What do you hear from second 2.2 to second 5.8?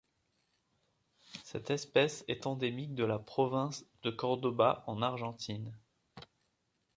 est endémique de la province de Córdoba en Argentine.